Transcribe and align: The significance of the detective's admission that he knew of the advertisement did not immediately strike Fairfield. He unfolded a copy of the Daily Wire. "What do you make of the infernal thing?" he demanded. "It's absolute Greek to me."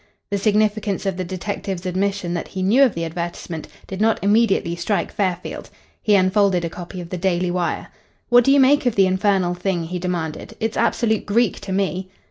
The 0.31 0.39
significance 0.39 1.05
of 1.05 1.15
the 1.17 1.23
detective's 1.23 1.85
admission 1.85 2.33
that 2.33 2.47
he 2.47 2.63
knew 2.63 2.81
of 2.81 2.95
the 2.95 3.05
advertisement 3.05 3.67
did 3.85 4.01
not 4.01 4.17
immediately 4.23 4.75
strike 4.75 5.11
Fairfield. 5.13 5.69
He 6.01 6.15
unfolded 6.15 6.65
a 6.65 6.71
copy 6.71 7.01
of 7.01 7.09
the 7.11 7.19
Daily 7.19 7.51
Wire. 7.51 7.89
"What 8.29 8.43
do 8.43 8.51
you 8.51 8.59
make 8.59 8.87
of 8.87 8.95
the 8.95 9.05
infernal 9.05 9.53
thing?" 9.53 9.83
he 9.83 9.99
demanded. 9.99 10.55
"It's 10.59 10.75
absolute 10.75 11.27
Greek 11.27 11.59
to 11.59 11.71
me." 11.71 12.09